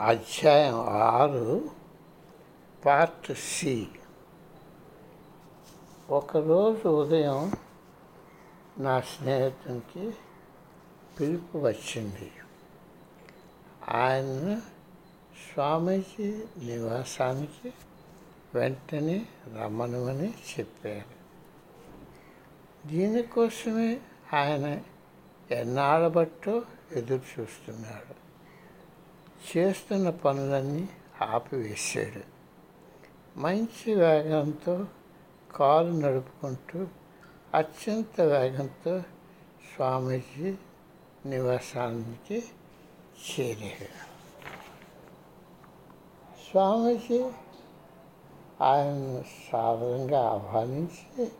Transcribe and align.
అధ్యాయం 0.00 0.74
ఆరు 0.88 1.70
part 2.86 3.32
C. 3.38 3.88
ఒకరోజు 6.10 6.88
ఉదయం 6.88 7.52
నా 8.78 9.00
స్నేహితునికి 9.00 10.14
పిలుపు 11.20 11.58
వచ్చింది. 11.58 12.32
ఆయన 13.88 14.60
స్వామీజీ 15.52 16.44
నివాసానికి 16.58 17.72
వెంటనే 18.54 19.26
రమ్మనమని 19.60 20.28
చెప్పారు. 20.28 21.20
దీనికోసమే 22.88 24.00
ఆయన 24.34 24.80
ఎన్నాళ్ళ 25.50 26.08
బట్టో 26.08 26.62
ఎదురు 26.92 27.40
చూస్తున్నాడు 27.40 28.29
చేస్తున్న 29.48 30.10
పనులన్నీ 30.10 30.88
ఆపివేశాడు 31.22 32.22
మంచి 33.38 33.94
వేగంతో 33.94 34.86
కారు 35.54 35.86
నడుపుకుంటూ 35.86 36.86
అత్యంత 37.54 38.20
వేగంతో 38.20 39.00
స్వామీజీ 39.74 40.54
నివాసానికి 41.26 42.44
చేరాడు 43.30 44.10
స్వామీజీ 46.50 47.30
ఆయన్ను 48.60 49.24
సాధారణంగా 49.52 50.30
ఆహ్వానించి 50.30 51.32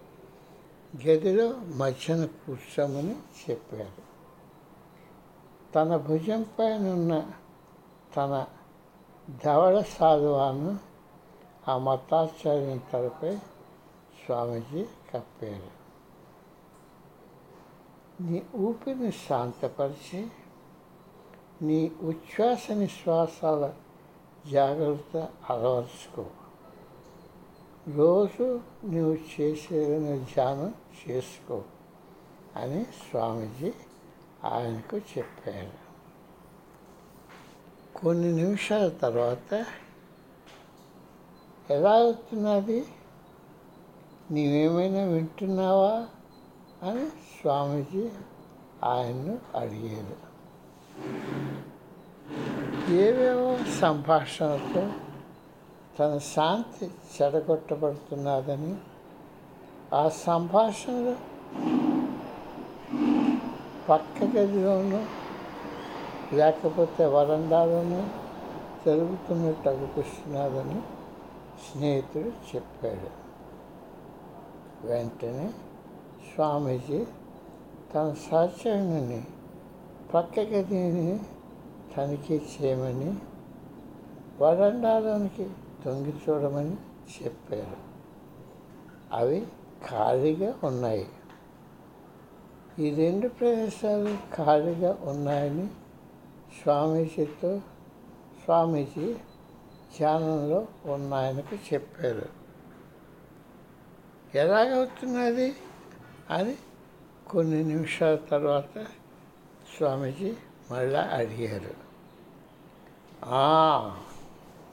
గదిలో 1.06 1.48
మధ్యన 1.50 2.24
కూర్చోమని 2.24 3.16
చెప్పారు. 3.50 4.10
తన 5.74 5.96
భుజం 5.96 6.46
పైన 6.58 6.88
ఉన్న 6.88 7.30
తన 8.16 8.46
ధవళ 9.44 9.80
సాధువాను 9.80 10.78
ఆ 11.68 11.78
మతాచార్యం 11.78 12.82
తలపై 12.92 13.36
స్వామీజీ 14.26 14.84
కప్పారు. 14.84 15.80
నీ 18.22 18.46
ఊపిరిని 18.54 19.12
శాంతపరిచి 19.12 20.26
నీ 21.62 21.92
ఉచ్ఛ్వాస 22.02 22.70
నిశ్వాసాల 22.70 23.74
జాగ్రత్త 24.50 25.28
అలవర్చుకో. 25.50 26.24
రోజు 27.96 28.60
నువ్వు 28.84 29.40
చేసేదని 29.40 30.18
ధ్యానం 30.18 30.74
చేసుకో 31.08 31.64
అని 32.56 32.84
స్వామీజీ 32.84 33.72
ఆయనకు 34.44 34.96
చెప్పారు. 34.96 35.89
కొన్ని 38.04 38.32
నిమిషాల 38.32 38.88
తర్వాత 38.88 39.64
ఎలా 41.70 41.92
అవుతున్నది? 41.92 42.84
నీవేమైనా 44.30 45.04
వింటున్నావా? 45.04 46.06
అని 46.90 47.06
స్వామీజీ 47.06 48.08
ఆయన్ను 48.84 49.38
అడిగారు. 49.56 50.30
ఏవేవో 52.92 53.58
సంభాషణతో 53.80 54.92
తన 55.98 56.18
శాంతి 56.18 56.86
చెడగొట్టబడుతున్నదని 56.86 58.76
ఆ 59.94 60.08
సంభాషణలో 60.08 61.16
పక్క 63.88 64.24
గదిలోనూ 64.24 65.19
లేకపోతే 66.32 67.04
వరండాలోనే 67.04 68.10
జరుగుతున్నట్టు 68.86 69.68
అనిపిస్తున్నారని 69.68 70.82
స్నేహితుడు 71.72 72.56
చెప్పాడు. 72.56 73.20
వెంటనే 74.86 75.52
స్వామీజీ 76.34 77.04
తన 77.94 78.14
సహచరుని 78.30 79.24
పక్క 80.14 80.40
గదిని 80.40 81.20
తనిఖీ 81.96 82.42
చేయమని 82.44 83.16
వరండాలోనికి 84.42 85.50
తొంగి 85.84 86.14
చూడమని 86.28 86.76
చెప్పారు. 87.22 87.76
అవి 89.12 89.46
ఖాళీగా 89.90 90.54
ఉన్నాయి. 90.64 91.08
ఈ 92.78 92.94
రెండు 92.94 93.28
ప్రదేశాలు 93.28 94.36
ఖాళీగా 94.36 94.98
ఉన్నాయని 95.02 95.68
స్వామీజీతో 96.62 97.58
స్వామీజీ 98.44 99.14
ధ్యానంలో 99.98 100.66
ఉన్నాయనకు 100.84 101.54
చెప్పారు. 101.54 102.28
ఎలాగవుతున్నది? 104.34 105.56
అని 106.30 106.56
కొన్ని 107.30 107.64
నిమిషాల 107.64 108.16
తర్వాత 108.16 108.82
స్వామీజీ 109.76 110.34
మళ్ళా 110.70 111.00
అడిగారు. 111.00 111.90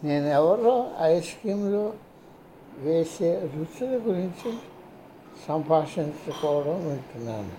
నేను 0.04 0.26
ఎవరో 0.26 0.92
ఐస్ 1.02 1.36
క్రీమ్లో 1.42 1.94
వేసే 2.78 3.40
రుచుల 3.40 3.90
గురించి 3.90 4.58
సంభాషించుకోవడం 5.48 6.90
వింటున్నాను. 6.90 7.52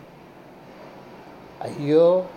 అయ్యో 1.60 2.28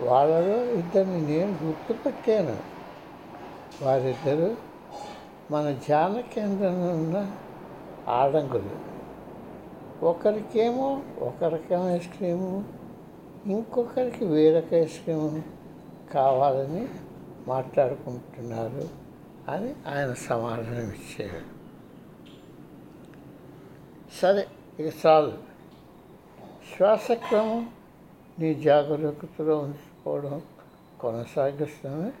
వాళ్ళలో 0.00 0.64
ఇద్దరిని 0.64 1.20
నేను 1.20 1.58
గుర్తుపెట్టాను. 1.64 2.56
వారిద్దరు 3.82 4.56
మన 5.50 5.72
ధ్యాన 5.72 6.20
కేంద్రంలో 6.20 6.94
ఉన్న 6.94 7.36
ఆడంగులు 8.08 8.94
ఒకరికేమో 10.04 11.02
ఒక 11.18 11.44
రకం 11.44 11.88
ఐస్ 11.88 12.08
క్రీము 12.08 12.64
ఇంకొకరికి 13.46 14.24
వేరొక 14.24 14.74
ఐస్ 14.74 15.00
క్రీము 15.00 15.42
కావాలని 16.12 16.88
మాట్లాడుకుంటున్నారు 17.48 18.88
అని 19.50 19.74
ఆయన 19.94 20.12
సమాధానం 20.12 20.90
ఇచ్చారు. 20.90 21.54
సరే 24.22 24.46
ఇక 24.80 24.94
చాలు. 25.06 25.32
శ్వాసక్రమం 26.76 27.70
నీ 28.38 28.54
జాగరూకతలో 28.54 29.58
ఉంచుకోవడం 29.58 30.42
కొనసాగిస్తామే. 31.00 32.12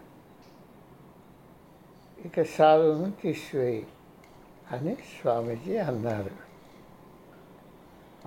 ఇక 2.26 2.42
సాధువును 2.42 3.12
తీసివేయి 3.12 3.86
అని 4.70 4.94
స్వామీజీ 4.94 5.76
అన్నారు. 5.76 6.30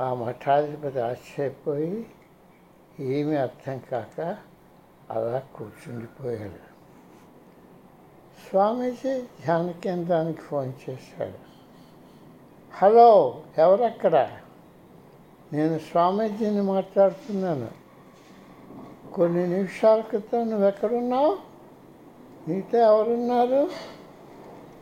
ఆ 0.02 0.14
మఠాధిపతి 0.14 1.00
ఆశ్చర్యపోయి 1.00 2.10
ఏమీ 3.00 3.36
అర్థం 3.36 3.82
కాక 3.92 4.38
అలా 5.12 5.40
కూర్చుండిపోయాడు. 5.40 6.68
స్వామీజీ 8.50 9.22
ధ్యాన 9.22 9.72
కేంద్రానికి 9.72 10.42
ఫోన్ 10.42 10.74
చేశాడు. 10.90 11.48
హలో 12.74 13.42
ఎవరక్కడ? 13.58 14.40
నేను 15.54 15.80
స్వామీజీని 15.80 16.62
మాట్లాడుతున్నాను. 16.62 17.68
కొన్ని 19.14 19.48
నిమిషాల 19.48 20.02
క్రితం 20.02 20.50
నువ్వు 20.50 20.68
ఎక్కడున్నావు 20.68 21.38
నీతో 22.48 22.78
ఎవరున్నారు? 22.78 23.70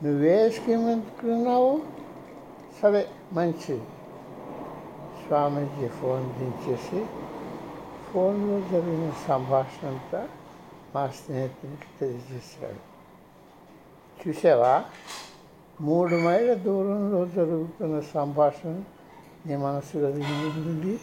నువ్వే 0.03 0.49
స్కీమ్ 0.49 0.89
ఎందుకున్నావు? 0.89 1.81
సరే 2.81 3.07
మంచిది. 3.33 3.83
స్వామీజీ 5.27 5.87
ఫోన్ 5.87 6.33
దించేసి 6.33 7.05
ఫోన్లో 8.13 8.67
జరిగిన 8.69 9.13
సంభాషణ 9.27 9.87
అంతా 9.87 10.27
మా 10.95 11.07
స్నేహితునికి 11.07 11.99
తెలియజేశాడు. 11.99 12.95
చూసావా? 14.27 14.83
మూడు 15.81 16.15
మైళ్ళ 16.15 16.53
దూరంలో 16.53 17.25
జరుగుతున్న 17.25 17.99
సంభాషణ 17.99 18.83
నీ 19.45 19.55
మనసులో 19.55 20.09
ఉంది 20.09 20.99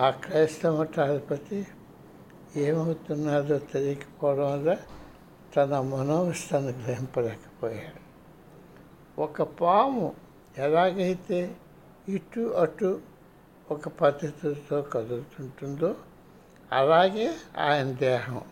ఆ 0.00 0.10
క్రైస్తవ 0.10 0.84
తాధిపతి 0.84 1.66
ఏమవుతున్నదో 2.56 3.58
తెలియకపోవడం 3.58 4.52
వల్ల 4.52 4.76
తన 5.56 5.80
మనోవస్థను 5.80 6.68
గ్రహింపలేకపోయాడు. 6.68 8.00
ఒక 9.20 9.42
పాము 9.42 10.14
ఎలాగైతే 10.58 11.56
ఇటు 12.08 12.40
అటు 12.40 13.00
ఒక 13.70 13.88
పద్ధతితో 13.88 14.82
కదులుతుంటుందో 14.82 15.96
అలాగే 16.72 17.34
ఆయన 17.58 17.92
దేహం 17.92 18.42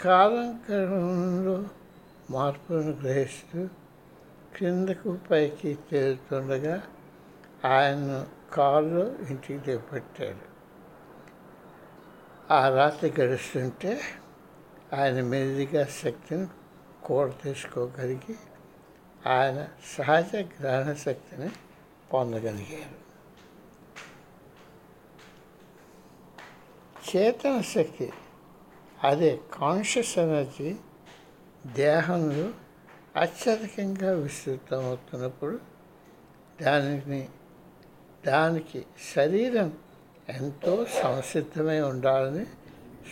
కాలం 0.00 0.56
క్రమంలో 0.66 1.64
మార్పులను 2.30 2.92
గ్రహిస్తూ 2.92 3.68
కిందకు 4.52 5.10
పైకి 5.30 5.70
తేలుతుండగా 5.88 6.76
ఆయన్ను 7.66 8.20
కారులో 8.52 9.04
ఇంటికి 9.24 9.58
దిగబెట్టాడు 9.58 10.46
ఆ 12.50 12.60
రాత్రి 12.68 13.08
గడుస్తుంటే 13.20 13.92
ఆయన 14.92 15.18
మెల్లిగా 15.26 15.84
శక్తిని 15.96 16.46
కూడ 17.04 17.26
తీసుకోగలిగి 17.42 18.36
ఆయన 19.26 19.58
సహజ 19.90 20.32
గ్రహణ 20.54 20.90
శక్తిని 21.02 21.50
పొందగలిగారు 22.12 22.96
చేతన 27.08 27.56
శక్తి 27.74 28.08
అదే 29.02 29.30
కాన్షియస్ 29.54 30.14
ఎనర్జీ 30.18 30.70
దేహంలో 31.76 32.46
అత్యధికంగా 33.20 34.12
విస్తృతమవుతున్నప్పుడు 34.12 35.60
దానిని 36.62 37.28
దానికి 38.26 38.86
శరీరం 39.14 39.78
ఎంతో 40.28 40.84
సంసిద్ధమై 40.84 41.80
ఉండాలని 41.80 42.44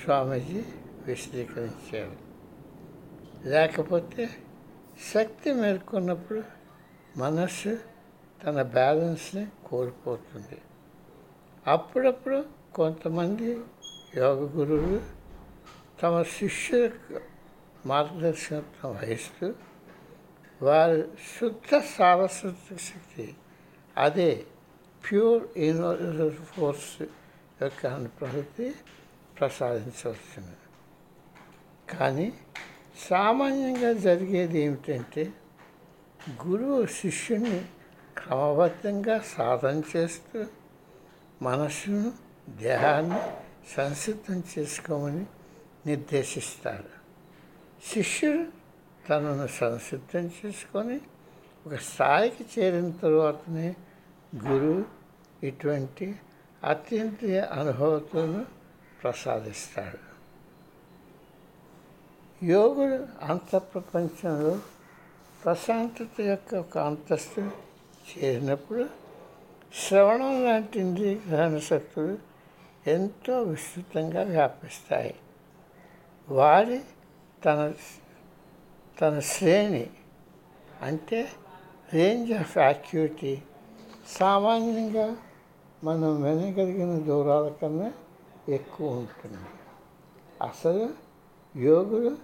స్వామీజీ 0.05 0.64
విశదీకరించారు. 1.06 2.16
లేకపోతే 3.49 4.31
శక్తి 5.14 5.52
మేల్కొన్నప్పుడు 5.52 6.43
మనస్సు 7.16 7.78
తన 8.44 8.62
బ్యాలెన్స్ని 8.62 9.46
కోల్పోతుంది. 9.66 10.60
అప్పుడప్పుడు 11.66 12.44
కొంతమంది 12.75 13.60
యోగ 14.16 14.58
గురువులు 14.58 15.02
తమ 16.02 16.22
శిష్యులకు 16.22 17.20
మార్గదర్శకత్వం 17.87 18.93
వహిస్తూ 18.93 19.55
వారి 20.62 21.02
శుద్ధ 21.02 21.82
సారస్వతిక 21.99 22.76
శక్తి. 22.81 23.37
అదే 23.96 24.44
ప్యూర్ 25.10 25.58
ఇన్నోర్ 25.58 26.32
ఫోర్స్ 26.34 27.02
యొక్క 27.62 27.87
అనుప్రవృత్తి 27.87 28.75
ప్రసాదించవచ్చును. 29.40 30.69
కానీ 31.96 32.32
సామాన్యంగా 33.10 33.93
జరిగేది 33.93 34.58
ఏమిటంటే 34.58 35.32
గురువు 36.46 36.87
శిష్యుని 36.87 37.64
క్రమబద్ధంగా 38.19 39.19
సాధన 39.19 39.82
చేస్తూ 39.96 40.44
మనస్సును 41.43 42.12
దేహాన్ని 42.49 43.20
సంసిద్ధం 43.76 44.43
చేసుకోమని 44.58 45.26
నిర్దేశిస్తారు. 45.87 46.88
శిష్యుడు 47.94 48.57
తనను 49.08 49.46
సంసిద్ధం 49.46 50.31
చేసుకొని 50.38 51.00
ఒక 51.66 51.75
స్థాయికి 51.75 52.44
చేరిన 52.44 52.90
తరువాతనే 52.90 53.75
గురువు 54.46 54.84
ఇటువంటి 55.46 56.14
అత్యంత 56.64 57.25
అనుభవతను 57.52 58.46
ప్రసాదిస్తాడు. 59.02 59.99
యోగుడు 62.44 63.08
అంత 63.22 63.56
ప్రపంచంలో 63.56 64.60
ప్రశాంతత 65.44 66.20
యొక్క 66.20 66.55
ఒక 66.55 66.78
అంతస్తు 66.78 67.40
చేరినప్పుడు 68.08 68.88
శ్రవణం 69.75 70.44
లాంటి 70.44 70.81
ఇంద్రియ 70.81 71.14
గ్రహణ 71.14 71.58
శక్తులు 71.58 72.19
ఎంతో 72.87 73.43
విస్తృతంగా 73.43 74.22
వ్యాపిస్తాయి. 74.22 75.14
వారి 76.28 76.81
తన 77.44 77.72
తన 79.00 79.21
శ్రేణి 79.21 79.91
అంటే 80.83 81.29
రేంజ్ 81.95 82.33
ఆఫ్ 82.33 82.59
యాక్యూరిటీ 82.59 83.43
సామాన్యంగా 84.06 85.17
మనం 85.85 86.23
వినగలిగిన 86.23 86.99
దూరాల 86.99 87.49
కన్నా 87.49 87.93
ఎక్కువ 88.49 88.91
ఉంటుంది. 88.91 89.37
అసలు 90.43 90.89
యోగులు 91.56 92.17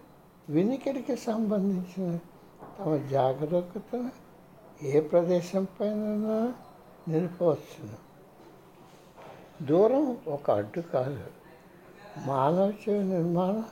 వినికిడికి 0.48 1.16
సంబంధించిన 1.16 2.18
తమ 2.78 2.96
జాగరూకతను 2.96 4.10
ఏ 4.82 5.00
ప్రదేశం 5.00 5.66
పైన 5.80 6.52
నిలిపవచ్చును. 7.08 7.96
దూరం 9.64 10.16
ఒక 10.28 10.50
అడ్డు 10.50 10.80
కాదు. 10.80 11.24
మానవ 12.26 12.72
చెవి 12.88 13.04
నిర్మాణం 13.04 13.64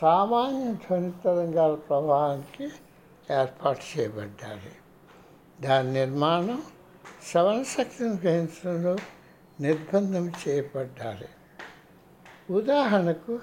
సామాన్య 0.00 0.72
ధ్వని 0.72 1.12
తరంగాల 1.24 1.74
ప్రవాహానికి 1.74 2.64
ఏర్పాటు 3.30 3.80
చేయబడ్డాలి 3.90 4.72
దాని 5.60 5.92
నిర్మాణం 5.92 6.62
శ్రవణ 7.30 7.62
శక్తిని 7.62 8.16
గ్రహించడంలో 8.16 8.96
నిర్బంధం 9.60 10.32
చేయబడ్డాలి 10.48 11.28
ఉదాహరణకు 12.50 13.40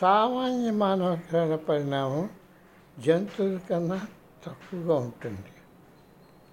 సామాన్య 0.00 0.70
మానవ 0.70 1.18
గ్రహణ 1.30 1.54
పరిణామం 1.54 2.30
జంతువుల 2.98 3.58
కన్నా 3.70 4.00
తక్కువగా 4.46 4.94
ఉంటుంది. 4.96 5.52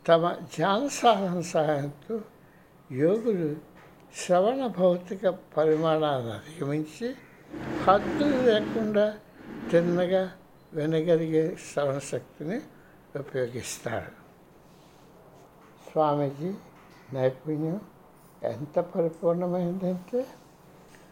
తమ 0.07 0.33
ధ్యాన 0.33 0.87
సాధన 0.87 1.41
సహాయంతో 1.41 2.21
యోగులు 2.91 3.55
శ్రవణ 4.15 4.67
భౌతిక 4.67 5.27
పరిమాణాన్ని 5.57 6.31
అధిగమించి 6.31 7.15
హద్దులు 7.85 8.37
లేకుండా 8.41 9.05
తిన్నగా 9.71 10.23
వినగలిగే 10.73 11.57
శ్రవణ 11.73 11.99
శక్తిని 11.99 12.61
ఉపయోగిస్తారు. 13.19 14.11
స్వామీజీ 15.91 16.51
నైపుణ్యం 17.13 17.79
ఎంత 18.43 18.79
పరిపూర్ణమైందంటే 18.79 20.27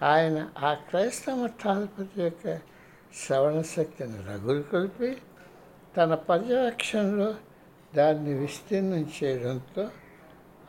ఆయన 0.04 0.50
ఆ 0.58 0.74
క్రైస్తవ 0.74 1.36
మఠాధిపతి 1.36 2.22
యొక్క 2.22 2.46
శ్రవణ 3.16 3.62
శక్తిని 3.62 4.20
రగులు 4.28 4.62
కొలిపి 4.62 5.18
తన 5.98 6.14
పర్యవేక్షణలో 6.14 7.36
దాన్ని 7.96 8.34
విస్తీర్ణం 8.34 9.12
చేయడంతో 9.18 9.90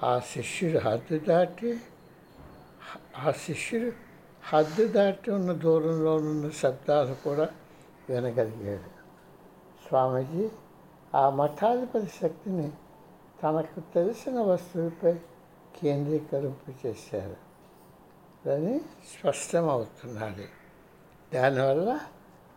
ఆ 0.02 0.19
శిష్యుడు 0.19 0.78
హద్దు 0.78 1.19
దాటి 1.19 1.81
ఆ 3.16 3.32
శిష్యుడు 3.32 3.90
హద్దు 4.42 4.87
దాటి 4.88 5.31
ఉన్న 5.31 5.52
దూరంలో 5.52 6.14
ఉన్న 6.14 6.50
శబ్దాలు 6.50 7.14
కూడా 7.25 7.48
వినగలిగాడు. 8.08 8.90
స్వామీజీ 9.88 10.50
ఆ 11.14 11.31
మఠాధిపతి 11.31 12.06
శక్తిని 12.06 12.69
తనకు 13.42 13.81
తెలిసిన 13.94 14.40
వస్తువుపై 14.40 15.14
కేంద్రీకరింపు 15.82 16.87
చేశారు 16.87 17.37
అని 18.50 18.80
స్పష్టమవుతున్నది 19.12 20.49
దానివల్ల 21.35 21.88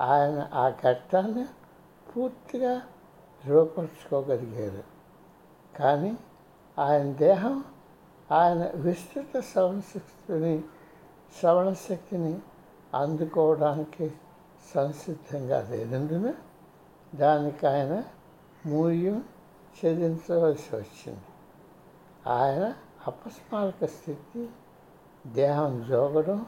ఆయన 0.01 0.49
ఆ 0.53 0.69
ఘట్టాన్ని 0.69 1.45
పూర్తిగా 2.09 2.73
రూపరుచుకోగలిగారు 3.43 4.83
కానీ 5.79 6.17
ఆయన 6.77 7.11
దేహం 7.13 7.55
ఆయన 8.31 8.71
విస్తృత 8.75 9.39
సంస్కృతిని 9.39 10.55
శ్రవణ 11.39 11.73
శక్తిని 11.73 12.39
అందుకోవడానికి 12.93 14.11
సంసిద్ధంగా 14.75 15.69
లేనందున 15.69 16.33
దానికి 17.15 17.67
ఆయన 17.67 18.03
మూల్యం 18.65 19.23
చెల్లించవలసి 19.79 20.75
వచ్చింది. 20.75 21.21
ఆయన 22.27 22.73
అపస్మారక 23.07 23.85
స్థితి 23.85 24.49
దేహం 25.27 25.85
జోగడం 25.89 26.45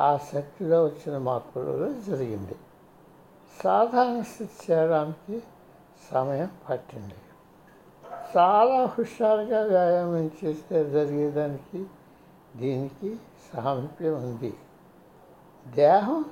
ఆ 0.00 0.16
శక్తిలో 0.16 0.84
వచ్చిన 0.84 1.18
మార్పులలో 1.18 1.92
జరిగింది. 1.92 2.56
సాధారణ 3.64 4.22
స్థితి 4.22 4.72
చేయడానికి 4.72 5.42
సమయం 6.10 6.50
పట్టింది. 6.70 7.14
చాలా 8.36 8.84
హుషారుగా 8.86 9.62
వ్యాయామం 9.62 10.30
చేస్తే 10.44 10.90
జరిగేదానికి 10.90 11.86
దీనికి 12.56 13.10
సామీప్యం 13.46 14.14
ఉంది. 14.14 14.52
దేహం 15.66 16.24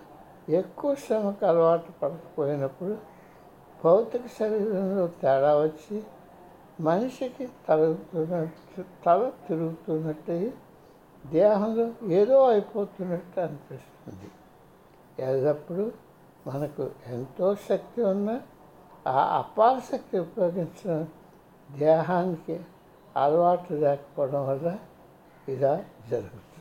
ఎక్కువ 0.49 0.95
శ్రమకు 0.95 1.47
అలవాటు 1.47 1.91
పడకపోయినప్పుడు 2.02 2.97
భౌతిక 3.85 4.26
శరీరంలో 4.26 5.07
తేడా 5.07 5.52
వచ్చి 5.57 6.02
మనిషికి 6.81 7.49
తరుగుతున్నట్టు 7.69 8.85
తల 9.07 9.31
తిరుగుతున్నట్టు 9.49 10.52
దేహంలో 11.26 11.87
ఏదో 12.09 12.45
అయిపోతున్నట్టు 12.45 13.41
అనిపిస్తుంది. 13.41 14.29
ఎల్లప్పుడూ 15.19 15.91
మనకు 16.47 16.91
ఎంతో 17.07 17.55
శక్తి 17.55 18.02
ఉన్నా 18.02 18.41
ఆ 19.07 19.21
అపార 19.38 19.75
శక్తి 19.93 20.19
ఉపయోగించడం 20.19 21.09
దేహానికి 21.79 22.61
అలవాటు 23.17 23.75
లేకపోవడం 23.75 24.49
వల్ల 24.49 24.79
ఇలా 25.49 25.72
జరుగుతుంది 26.11 26.51